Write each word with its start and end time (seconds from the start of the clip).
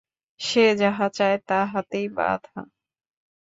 সে 0.39 0.65
যাহা 0.81 1.07
চায় 1.09 1.37
তাহাতেই 1.49 2.07
বাধা? 2.17 2.59